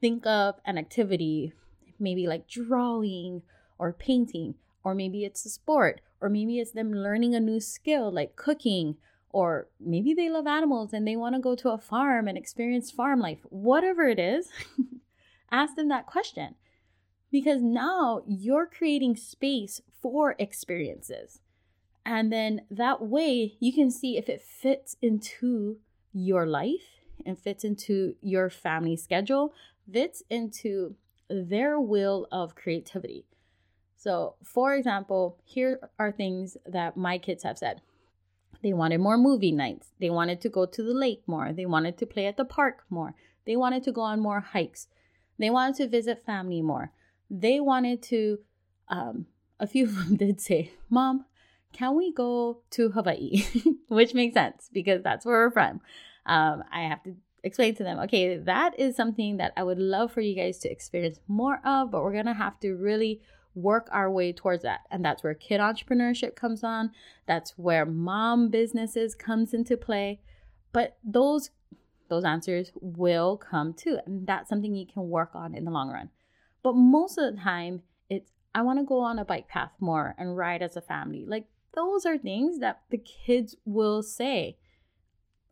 Think 0.00 0.26
of 0.26 0.56
an 0.64 0.78
activity, 0.78 1.52
maybe 1.98 2.26
like 2.26 2.48
drawing 2.48 3.42
or 3.78 3.92
painting, 3.92 4.54
or 4.84 4.94
maybe 4.94 5.24
it's 5.24 5.44
a 5.46 5.50
sport, 5.50 6.00
or 6.20 6.28
maybe 6.28 6.58
it's 6.58 6.72
them 6.72 6.92
learning 6.92 7.34
a 7.34 7.40
new 7.40 7.60
skill 7.60 8.12
like 8.12 8.36
cooking, 8.36 8.96
or 9.30 9.68
maybe 9.80 10.14
they 10.14 10.30
love 10.30 10.46
animals 10.46 10.92
and 10.92 11.06
they 11.06 11.16
want 11.16 11.34
to 11.34 11.40
go 11.40 11.54
to 11.54 11.70
a 11.70 11.78
farm 11.78 12.28
and 12.28 12.38
experience 12.38 12.90
farm 12.90 13.20
life. 13.20 13.40
Whatever 13.50 14.08
it 14.08 14.18
is, 14.18 14.48
ask 15.50 15.76
them 15.76 15.88
that 15.88 16.06
question 16.06 16.54
because 17.30 17.60
now 17.60 18.22
you're 18.26 18.66
creating 18.66 19.16
space 19.16 19.80
for 20.00 20.36
experiences. 20.38 21.40
And 22.04 22.32
then 22.32 22.62
that 22.70 23.02
way 23.02 23.56
you 23.58 23.72
can 23.72 23.90
see 23.90 24.16
if 24.16 24.28
it 24.28 24.40
fits 24.40 24.96
into 25.02 25.78
your 26.16 26.46
life 26.46 27.02
and 27.26 27.38
fits 27.38 27.62
into 27.62 28.14
your 28.22 28.48
family 28.48 28.96
schedule, 28.96 29.52
fits 29.92 30.22
into 30.30 30.96
their 31.28 31.78
will 31.78 32.26
of 32.32 32.54
creativity. 32.54 33.26
So, 33.96 34.36
for 34.42 34.74
example, 34.74 35.38
here 35.44 35.78
are 35.98 36.10
things 36.10 36.56
that 36.64 36.96
my 36.96 37.18
kids 37.18 37.42
have 37.42 37.58
said. 37.58 37.82
They 38.62 38.72
wanted 38.72 38.98
more 39.00 39.18
movie 39.18 39.52
nights. 39.52 39.90
They 40.00 40.10
wanted 40.10 40.40
to 40.40 40.48
go 40.48 40.64
to 40.64 40.82
the 40.82 40.94
lake 40.94 41.22
more. 41.26 41.52
They 41.52 41.66
wanted 41.66 41.98
to 41.98 42.06
play 42.06 42.26
at 42.26 42.38
the 42.38 42.44
park 42.44 42.84
more. 42.88 43.14
They 43.44 43.56
wanted 43.56 43.82
to 43.84 43.92
go 43.92 44.00
on 44.00 44.20
more 44.20 44.40
hikes. 44.40 44.88
They 45.38 45.50
wanted 45.50 45.76
to 45.76 45.88
visit 45.88 46.24
family 46.24 46.62
more. 46.62 46.92
They 47.30 47.60
wanted 47.60 48.02
to, 48.04 48.38
um, 48.88 49.26
a 49.60 49.66
few 49.66 49.84
of 49.84 49.94
them 49.96 50.16
did 50.24 50.40
say, 50.40 50.72
Mom, 50.88 51.26
can 51.72 51.96
we 51.96 52.12
go 52.12 52.62
to 52.70 52.90
Hawaii? 52.90 53.44
Which 53.88 54.14
makes 54.14 54.34
sense 54.34 54.70
because 54.72 55.02
that's 55.02 55.26
where 55.26 55.46
we're 55.46 55.50
from. 55.50 55.80
Um, 56.24 56.64
I 56.72 56.82
have 56.82 57.02
to 57.04 57.14
explain 57.44 57.74
to 57.76 57.84
them, 57.84 57.98
okay, 58.00 58.36
that 58.38 58.78
is 58.78 58.96
something 58.96 59.36
that 59.36 59.52
I 59.56 59.62
would 59.62 59.78
love 59.78 60.12
for 60.12 60.20
you 60.20 60.34
guys 60.34 60.58
to 60.60 60.70
experience 60.70 61.20
more 61.28 61.60
of, 61.64 61.90
but 61.90 62.02
we're 62.02 62.12
going 62.12 62.26
to 62.26 62.34
have 62.34 62.58
to 62.60 62.74
really 62.74 63.20
work 63.54 63.88
our 63.90 64.10
way 64.10 64.32
towards 64.32 64.62
that. 64.62 64.80
And 64.90 65.04
that's 65.04 65.22
where 65.22 65.34
kid 65.34 65.60
entrepreneurship 65.60 66.34
comes 66.34 66.62
on. 66.62 66.90
That's 67.26 67.52
where 67.56 67.86
mom 67.86 68.50
businesses 68.50 69.14
comes 69.14 69.54
into 69.54 69.76
play. 69.76 70.20
But 70.72 70.98
those 71.02 71.50
those 72.08 72.24
answers 72.24 72.70
will 72.80 73.36
come 73.36 73.74
too. 73.74 73.98
And 74.06 74.26
that's 74.26 74.48
something 74.48 74.74
you 74.74 74.86
can 74.86 75.08
work 75.08 75.30
on 75.34 75.54
in 75.54 75.64
the 75.64 75.72
long 75.72 75.90
run. 75.90 76.10
But 76.62 76.74
most 76.74 77.18
of 77.18 77.34
the 77.34 77.40
time, 77.40 77.82
it's 78.08 78.30
I 78.54 78.62
want 78.62 78.78
to 78.78 78.84
go 78.84 79.00
on 79.00 79.18
a 79.18 79.24
bike 79.24 79.48
path 79.48 79.72
more 79.80 80.14
and 80.18 80.36
ride 80.36 80.62
as 80.62 80.76
a 80.76 80.80
family. 80.80 81.24
Like 81.26 81.46
those 81.76 82.04
are 82.04 82.18
things 82.18 82.58
that 82.58 82.80
the 82.90 82.98
kids 82.98 83.54
will 83.64 84.02
say. 84.02 84.56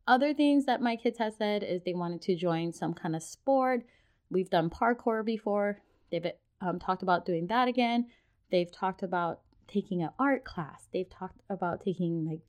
Other 0.08 0.34
things 0.34 0.64
that 0.66 0.82
my 0.82 0.96
kids 0.96 1.18
have 1.18 1.34
said 1.34 1.62
is 1.62 1.82
they 1.82 1.94
wanted 1.94 2.22
to 2.22 2.34
join 2.34 2.72
some 2.72 2.94
kind 2.94 3.14
of 3.14 3.22
sport. 3.22 3.84
We've 4.30 4.50
done 4.50 4.70
parkour 4.70 5.24
before. 5.24 5.80
They've 6.10 6.26
um, 6.60 6.78
talked 6.78 7.02
about 7.02 7.24
doing 7.24 7.46
that 7.46 7.68
again. 7.68 8.06
They've 8.50 8.70
talked 8.70 9.02
about 9.02 9.40
taking 9.68 10.02
an 10.02 10.10
art 10.18 10.44
class. 10.44 10.88
They've 10.92 11.08
talked 11.08 11.40
about 11.48 11.84
taking 11.84 12.26
like 12.26 12.40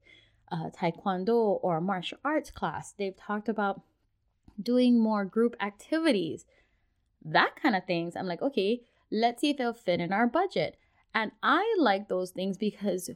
a 0.51 0.71
taekwondo 0.71 1.59
or 1.61 1.79
martial 1.81 2.17
arts 2.23 2.51
class. 2.51 2.93
They've 2.97 3.15
talked 3.15 3.49
about 3.49 3.81
doing 4.61 4.99
more 4.99 5.25
group 5.25 5.55
activities, 5.61 6.45
that 7.23 7.55
kind 7.61 7.75
of 7.75 7.85
things. 7.85 8.15
I'm 8.15 8.27
like, 8.27 8.41
okay, 8.41 8.81
let's 9.11 9.41
see 9.41 9.49
if 9.51 9.59
it'll 9.59 9.73
fit 9.73 9.99
in 9.99 10.13
our 10.13 10.27
budget. 10.27 10.77
And 11.13 11.31
I 11.41 11.75
like 11.79 12.07
those 12.07 12.31
things 12.31 12.57
because 12.57 13.09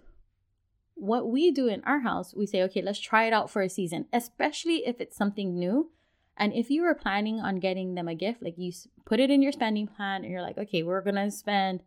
what 1.00 1.30
we 1.30 1.52
do 1.52 1.68
in 1.68 1.84
our 1.84 2.00
house, 2.00 2.34
we 2.36 2.46
say, 2.46 2.62
okay, 2.64 2.82
let's 2.82 3.00
try 3.00 3.26
it 3.26 3.34
out 3.34 3.50
for 3.50 3.62
a 3.62 3.70
season, 3.70 4.06
especially 4.12 4.86
if 4.86 5.00
it's 5.00 5.16
something 5.16 5.58
new. 5.58 5.92
And 6.38 6.54
if 6.54 6.70
you 6.70 6.84
were 6.84 6.96
planning 6.96 7.40
on 7.40 7.60
getting 7.60 7.96
them 7.96 8.08
a 8.08 8.16
gift, 8.16 8.42
like 8.42 8.58
you 8.58 8.72
put 9.06 9.20
it 9.20 9.30
in 9.30 9.42
your 9.42 9.52
spending 9.52 9.88
plan 9.88 10.24
and 10.24 10.32
you're 10.32 10.42
like, 10.42 10.58
okay, 10.58 10.84
we're 10.84 11.02
going 11.02 11.16
to 11.16 11.32
spend, 11.32 11.84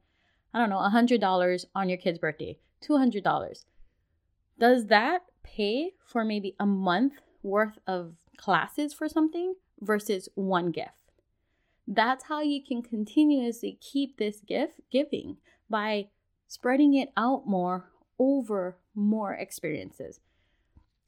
I 0.52 0.58
don't 0.58 0.70
know, 0.70 0.76
$100 0.76 1.64
on 1.74 1.88
your 1.88 1.98
kid's 1.98 2.18
birthday, 2.18 2.58
$200. 2.82 3.64
Does 4.58 4.86
that 4.86 5.22
pay 5.42 5.92
for 6.06 6.24
maybe 6.24 6.54
a 6.60 6.66
month 6.66 7.14
worth 7.42 7.78
of 7.86 8.14
classes 8.36 8.92
for 8.92 9.08
something 9.08 9.54
versus 9.80 10.28
one 10.34 10.70
gift? 10.70 10.90
That's 11.86 12.24
how 12.24 12.40
you 12.40 12.62
can 12.62 12.82
continuously 12.82 13.78
keep 13.80 14.16
this 14.16 14.40
gift 14.40 14.80
giving 14.90 15.38
by 15.68 16.08
spreading 16.46 16.94
it 16.94 17.10
out 17.16 17.46
more 17.46 17.91
over 18.18 18.76
more 18.94 19.34
experiences. 19.34 20.20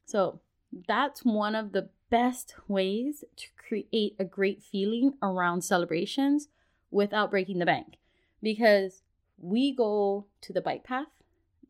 So, 0.05 0.39
that's 0.87 1.23
one 1.23 1.55
of 1.55 1.71
the 1.71 1.89
best 2.09 2.55
ways 2.67 3.23
to 3.37 3.47
create 3.57 4.15
a 4.19 4.25
great 4.25 4.61
feeling 4.61 5.13
around 5.21 5.63
celebrations 5.63 6.49
without 6.91 7.31
breaking 7.31 7.59
the 7.59 7.65
bank. 7.65 7.97
Because 8.41 9.01
we 9.37 9.73
go 9.73 10.25
to 10.41 10.53
the 10.53 10.61
bike 10.61 10.83
path, 10.83 11.07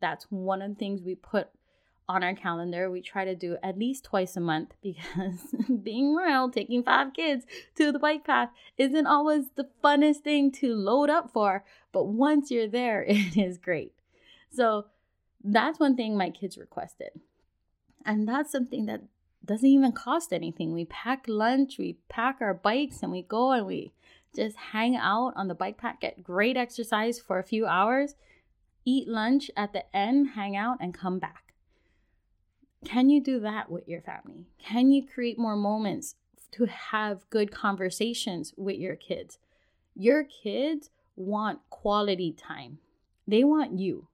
that's 0.00 0.26
one 0.30 0.62
of 0.62 0.70
the 0.70 0.76
things 0.76 1.02
we 1.02 1.14
put 1.14 1.48
on 2.08 2.22
our 2.22 2.34
calendar. 2.34 2.90
We 2.90 3.00
try 3.00 3.24
to 3.24 3.34
do 3.34 3.56
at 3.62 3.78
least 3.78 4.04
twice 4.04 4.36
a 4.36 4.40
month 4.40 4.74
because 4.82 5.54
being 5.82 6.14
real, 6.14 6.50
taking 6.50 6.82
five 6.82 7.12
kids 7.14 7.44
to 7.76 7.92
the 7.92 7.98
bike 7.98 8.24
path 8.24 8.50
isn't 8.76 9.06
always 9.06 9.46
the 9.54 9.68
funnest 9.82 10.18
thing 10.18 10.52
to 10.52 10.74
load 10.74 11.10
up 11.10 11.32
for, 11.32 11.64
but 11.92 12.04
once 12.06 12.50
you're 12.50 12.68
there, 12.68 13.02
it 13.08 13.36
is 13.36 13.58
great. 13.58 13.92
So, 14.50 14.86
that's 15.46 15.78
one 15.78 15.96
thing 15.96 16.16
my 16.16 16.30
kids 16.30 16.58
requested. 16.58 17.10
And 18.04 18.28
that's 18.28 18.50
something 18.50 18.86
that 18.86 19.02
doesn't 19.44 19.68
even 19.68 19.92
cost 19.92 20.32
anything. 20.32 20.72
We 20.72 20.84
pack 20.86 21.24
lunch, 21.28 21.78
we 21.78 21.98
pack 22.08 22.38
our 22.40 22.54
bikes, 22.54 23.02
and 23.02 23.12
we 23.12 23.22
go 23.22 23.52
and 23.52 23.66
we 23.66 23.92
just 24.34 24.56
hang 24.56 24.96
out 24.96 25.32
on 25.36 25.48
the 25.48 25.54
bike 25.54 25.78
pack, 25.78 26.00
get 26.00 26.22
great 26.22 26.56
exercise 26.56 27.18
for 27.18 27.38
a 27.38 27.44
few 27.44 27.66
hours, 27.66 28.16
eat 28.84 29.08
lunch 29.08 29.50
at 29.56 29.72
the 29.72 29.84
end, 29.96 30.30
hang 30.30 30.56
out, 30.56 30.78
and 30.80 30.92
come 30.92 31.18
back. 31.18 31.54
Can 32.84 33.08
you 33.08 33.20
do 33.20 33.40
that 33.40 33.70
with 33.70 33.88
your 33.88 34.02
family? 34.02 34.46
Can 34.58 34.90
you 34.90 35.06
create 35.06 35.38
more 35.38 35.56
moments 35.56 36.16
to 36.52 36.66
have 36.66 37.28
good 37.30 37.50
conversations 37.50 38.52
with 38.56 38.76
your 38.76 38.96
kids? 38.96 39.38
Your 39.94 40.24
kids 40.24 40.90
want 41.16 41.60
quality 41.70 42.32
time, 42.32 42.78
they 43.26 43.42
want 43.44 43.78
you. 43.78 44.08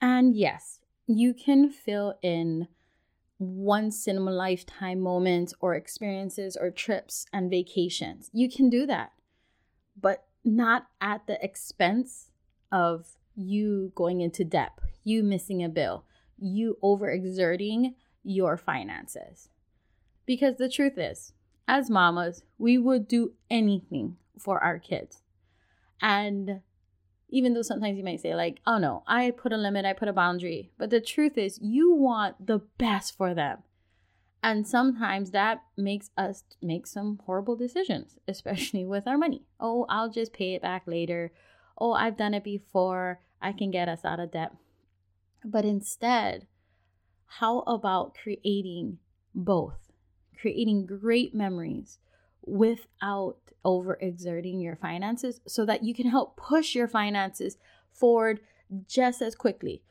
And 0.00 0.36
yes, 0.36 0.77
you 1.08 1.32
can 1.32 1.70
fill 1.70 2.18
in 2.22 2.68
once 3.38 4.06
in 4.06 4.18
a 4.18 4.20
lifetime 4.20 5.00
moments 5.00 5.54
or 5.60 5.74
experiences 5.74 6.56
or 6.56 6.70
trips 6.70 7.26
and 7.32 7.50
vacations. 7.50 8.30
You 8.32 8.50
can 8.50 8.68
do 8.68 8.86
that, 8.86 9.12
but 10.00 10.24
not 10.44 10.86
at 11.00 11.26
the 11.26 11.42
expense 11.42 12.30
of 12.70 13.06
you 13.34 13.92
going 13.94 14.20
into 14.20 14.44
debt, 14.44 14.72
you 15.02 15.22
missing 15.22 15.64
a 15.64 15.68
bill, 15.68 16.04
you 16.36 16.76
overexerting 16.82 17.94
your 18.22 18.56
finances. 18.56 19.48
Because 20.26 20.56
the 20.56 20.68
truth 20.68 20.98
is, 20.98 21.32
as 21.66 21.88
mamas, 21.88 22.42
we 22.58 22.76
would 22.76 23.08
do 23.08 23.32
anything 23.50 24.16
for 24.38 24.62
our 24.62 24.78
kids. 24.78 25.22
And 26.02 26.60
even 27.28 27.54
though 27.54 27.62
sometimes 27.62 27.98
you 27.98 28.04
might 28.04 28.20
say, 28.20 28.34
like, 28.34 28.60
oh 28.66 28.78
no, 28.78 29.02
I 29.06 29.30
put 29.30 29.52
a 29.52 29.56
limit, 29.56 29.84
I 29.84 29.92
put 29.92 30.08
a 30.08 30.12
boundary. 30.12 30.70
But 30.78 30.90
the 30.90 31.00
truth 31.00 31.36
is, 31.36 31.58
you 31.60 31.92
want 31.94 32.46
the 32.46 32.60
best 32.78 33.16
for 33.16 33.34
them. 33.34 33.58
And 34.42 34.66
sometimes 34.66 35.32
that 35.32 35.62
makes 35.76 36.10
us 36.16 36.44
make 36.62 36.86
some 36.86 37.20
horrible 37.26 37.56
decisions, 37.56 38.18
especially 38.28 38.84
with 38.84 39.06
our 39.06 39.18
money. 39.18 39.42
Oh, 39.60 39.84
I'll 39.88 40.10
just 40.10 40.32
pay 40.32 40.54
it 40.54 40.62
back 40.62 40.84
later. 40.86 41.32
Oh, 41.76 41.92
I've 41.92 42.16
done 42.16 42.34
it 42.34 42.44
before. 42.44 43.20
I 43.40 43.52
can 43.52 43.70
get 43.70 43.88
us 43.88 44.04
out 44.04 44.20
of 44.20 44.32
debt. 44.32 44.52
But 45.44 45.64
instead, 45.64 46.46
how 47.26 47.60
about 47.60 48.16
creating 48.20 48.98
both? 49.34 49.78
Creating 50.40 50.86
great 50.86 51.34
memories 51.34 51.98
without 52.48 53.36
overexerting 53.64 54.62
your 54.62 54.76
finances 54.76 55.40
so 55.46 55.64
that 55.66 55.82
you 55.82 55.94
can 55.94 56.08
help 56.08 56.36
push 56.36 56.74
your 56.74 56.88
finances 56.88 57.56
forward 57.92 58.40
just 58.86 59.20
as 59.22 59.34
quickly. 59.34 59.82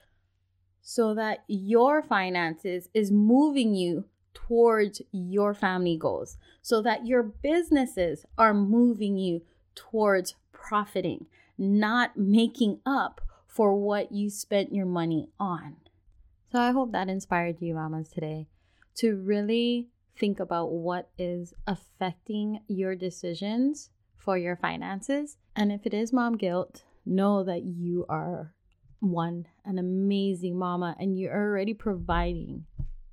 So 0.81 1.13
that 1.15 1.43
your 1.47 2.01
finances 2.01 2.89
is 2.93 3.11
moving 3.11 3.75
you 3.75 4.05
towards 4.33 5.01
your 5.11 5.53
family 5.53 5.97
goals. 5.97 6.37
So 6.61 6.81
that 6.81 7.05
your 7.05 7.23
businesses 7.23 8.25
are 8.37 8.53
moving 8.53 9.17
you 9.17 9.41
towards 9.75 10.35
profiting 10.53 11.27
not 11.57 12.17
making 12.17 12.79
up 12.85 13.21
for 13.47 13.73
what 13.73 14.11
you 14.11 14.29
spent 14.29 14.73
your 14.73 14.85
money 14.85 15.29
on. 15.39 15.75
So 16.51 16.59
i 16.59 16.71
hope 16.71 16.91
that 16.91 17.09
inspired 17.09 17.61
you 17.61 17.73
mamas 17.73 18.09
today 18.09 18.47
to 18.95 19.15
really 19.15 19.87
think 20.19 20.39
about 20.39 20.71
what 20.71 21.09
is 21.17 21.53
affecting 21.65 22.59
your 22.67 22.95
decisions 22.95 23.89
for 24.17 24.37
your 24.37 24.55
finances. 24.55 25.37
And 25.55 25.71
if 25.71 25.85
it 25.85 25.93
is 25.93 26.11
mom 26.11 26.37
guilt, 26.37 26.83
know 27.05 27.43
that 27.43 27.63
you 27.63 28.05
are 28.09 28.53
one, 28.99 29.47
an 29.63 29.77
amazing 29.77 30.57
mama, 30.57 30.95
and 30.99 31.17
you're 31.17 31.35
already 31.35 31.73
providing 31.73 32.65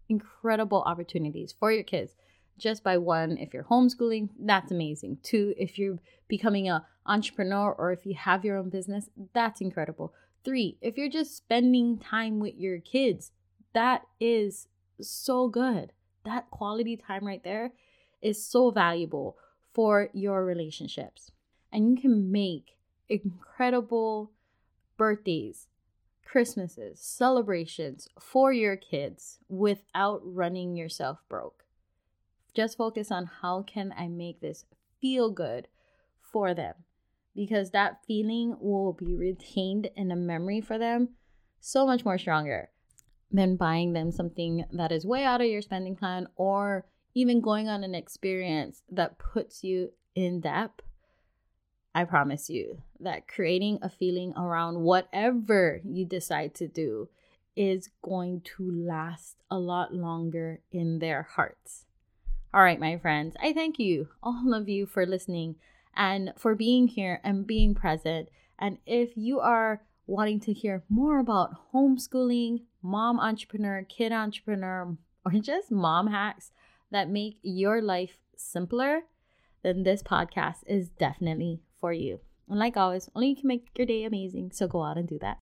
incredible 0.09 0.83
opportunities 0.87 1.55
for 1.59 1.71
your 1.71 1.85
kids. 1.85 2.15
Just 2.57 2.85
by 2.85 2.99
one, 2.99 3.37
if 3.37 3.53
you're 3.53 3.65
homeschooling, 3.65 4.31
that's 4.39 4.71
amazing. 4.71 5.19
Two, 5.23 5.55
if 5.57 5.79
you're 5.79 5.99
becoming 6.29 6.69
a 6.69 6.87
entrepreneur 7.07 7.73
or 7.73 7.93
if 7.93 8.07
you 8.07 8.15
have 8.15 8.45
your 8.45 8.57
own 8.57 8.71
business, 8.71 9.11
that's 9.35 9.61
incredible. 9.61 10.15
Three, 10.45 10.79
if 10.81 10.97
you're 10.97 11.09
just 11.09 11.37
spending 11.37 11.99
time 11.99 12.39
with 12.39 12.55
your 12.57 12.79
kids, 12.79 13.33
that 13.73 14.03
is 14.21 14.69
so 15.01 15.49
good 15.49 15.93
that 16.25 16.51
quality 16.51 16.97
time 16.97 17.27
right 17.27 17.43
there 17.43 17.73
is 18.23 18.45
so 18.45 18.71
valuable 18.71 19.37
for 19.73 20.09
your 20.13 20.45
relationships. 20.45 21.31
And 21.73 21.91
you 21.91 22.01
can 22.01 22.31
make 22.31 22.77
incredible 23.09 24.31
birthdays, 24.97 25.67
Christmases, 26.25 27.01
celebrations 27.01 28.09
for 28.19 28.53
your 28.53 28.77
kids 28.77 29.39
without 29.49 30.21
running 30.25 30.77
yourself 30.77 31.19
broke. 31.29 31.65
Just 32.55 32.77
focus 32.77 33.11
on 33.11 33.29
how 33.43 33.63
can 33.63 33.93
I 33.97 34.09
make 34.09 34.41
this 34.41 34.65
feel 35.01 35.31
good 35.31 35.69
for 36.21 36.55
them 36.55 36.75
because 37.35 37.71
that 37.71 38.05
feeling 38.07 38.57
will 38.61 38.93
be 38.93 39.15
retained 39.15 39.91
in 39.97 40.13
a 40.13 40.17
memory 40.17 40.61
for 40.61 40.79
them 40.79 41.11
so 41.61 41.85
much 41.85 42.05
more 42.05 42.19
stronger 42.19 42.71
than 43.35 43.57
buying 43.57 43.93
them 43.93 44.13
something 44.13 44.65
that 44.73 44.93
is 44.93 45.05
way 45.05 45.25
out 45.25 45.41
of 45.41 45.49
your 45.49 45.61
spending 45.61 45.97
plan 45.97 46.29
or 46.37 46.87
even 47.15 47.41
going 47.41 47.69
on 47.69 47.83
an 47.83 47.95
experience 47.95 48.83
that 48.89 49.19
puts 49.19 49.65
you 49.65 49.91
in 50.15 50.41
debt. 50.41 50.71
I 51.97 52.05
promise 52.05 52.49
you 52.49 52.83
that 53.01 53.27
creating 53.27 53.81
a 53.83 53.91
feeling 53.91 54.35
around 54.37 54.81
whatever 54.81 55.81
you 55.85 56.05
decide 56.05 56.55
to 56.57 56.69
do 56.69 57.09
is 57.57 57.91
going 58.03 58.43
to 58.57 58.71
last 58.71 59.37
a 59.51 59.59
lot 59.59 59.93
longer 59.93 60.61
in 60.71 61.01
their 61.01 61.23
hearts. 61.23 61.87
All 62.53 62.63
right, 62.63 62.79
my 62.79 62.99
friends, 62.99 63.35
I 63.43 63.53
thank 63.53 63.81
you, 63.81 64.09
all 64.23 64.55
of 64.55 64.69
you, 64.69 64.87
for 64.87 65.07
listening 65.07 65.57
and 65.97 66.33
for 66.37 66.55
being 66.55 66.87
here 66.87 67.21
and 67.25 67.47
being 67.47 67.75
present. 67.75 68.29
And 68.61 68.79
if 68.87 69.17
you 69.17 69.41
are 69.41 69.83
wanting 70.07 70.41
to 70.41 70.53
hear 70.53 70.83
more 70.89 71.19
about 71.19 71.73
homeschooling, 71.73 72.63
mom 72.83 73.19
entrepreneur, 73.19 73.85
kid 73.89 74.13
entrepreneur, 74.13 74.97
or 75.25 75.33
just 75.33 75.71
mom 75.71 76.09
hacks 76.09 76.53
that 76.91 77.09
make 77.09 77.39
your 77.43 77.81
life 77.81 78.19
simpler, 78.37 79.03
then 79.63 79.83
this 79.83 80.03
podcast 80.03 80.59
is 80.67 80.89
definitely 80.89 81.61
for 81.81 81.93
you. 81.93 82.21
And 82.49 82.59
like 82.59 82.77
always, 82.77 83.09
only 83.15 83.31
you 83.31 83.37
can 83.37 83.49
make 83.49 83.69
your 83.77 83.87
day 83.87 84.05
amazing. 84.05 84.51
So 84.53 84.69
go 84.69 84.83
out 84.83 84.99
and 84.99 85.09
do 85.09 85.19
that. 85.21 85.39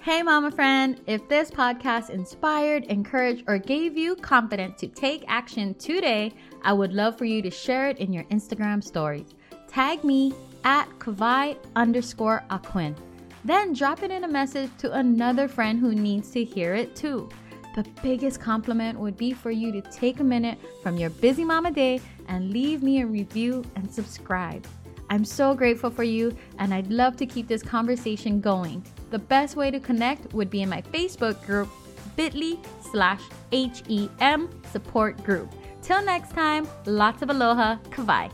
Hey, 0.00 0.22
mama 0.22 0.50
friend, 0.50 1.00
if 1.06 1.28
this 1.28 1.50
podcast 1.50 2.10
inspired, 2.10 2.84
encouraged, 2.84 3.44
or 3.46 3.58
gave 3.58 3.96
you 3.96 4.16
confidence 4.16 4.80
to 4.80 4.86
take 4.86 5.24
action 5.28 5.74
today, 5.74 6.32
I 6.62 6.72
would 6.72 6.92
love 6.92 7.18
for 7.18 7.24
you 7.24 7.42
to 7.42 7.50
share 7.50 7.88
it 7.88 7.98
in 7.98 8.12
your 8.12 8.24
Instagram 8.24 8.82
stories. 8.82 9.34
Tag 9.66 10.04
me 10.04 10.32
at 10.64 10.88
Kawai 10.98 11.56
underscore 11.76 12.44
Ahquin. 12.50 12.96
Then 13.44 13.72
drop 13.72 14.02
it 14.02 14.10
in 14.10 14.24
a 14.24 14.28
message 14.28 14.70
to 14.78 14.92
another 14.92 15.48
friend 15.48 15.78
who 15.78 15.94
needs 15.94 16.30
to 16.32 16.44
hear 16.44 16.74
it 16.74 16.94
too. 16.96 17.28
The 17.74 17.86
biggest 18.02 18.40
compliment 18.40 18.98
would 18.98 19.16
be 19.16 19.32
for 19.32 19.50
you 19.50 19.70
to 19.72 19.80
take 19.82 20.20
a 20.20 20.24
minute 20.24 20.58
from 20.82 20.96
your 20.96 21.10
busy 21.10 21.44
mama 21.44 21.70
day 21.70 22.00
and 22.26 22.50
leave 22.50 22.82
me 22.82 23.00
a 23.00 23.06
review 23.06 23.64
and 23.76 23.88
subscribe. 23.92 24.66
I'm 25.10 25.24
so 25.24 25.54
grateful 25.54 25.90
for 25.90 26.02
you, 26.02 26.36
and 26.58 26.74
I'd 26.74 26.90
love 26.90 27.16
to 27.18 27.26
keep 27.26 27.48
this 27.48 27.62
conversation 27.62 28.40
going. 28.40 28.84
The 29.10 29.18
best 29.18 29.56
way 29.56 29.70
to 29.70 29.80
connect 29.80 30.34
would 30.34 30.50
be 30.50 30.62
in 30.62 30.68
my 30.68 30.82
Facebook 30.82 31.44
group, 31.46 31.68
bit.ly 32.16 32.58
slash 32.90 33.22
HEM 33.52 34.50
support 34.70 35.22
group. 35.24 35.50
Till 35.80 36.04
next 36.04 36.32
time, 36.32 36.68
lots 36.84 37.22
of 37.22 37.30
aloha, 37.30 37.76
Kawai. 37.90 38.30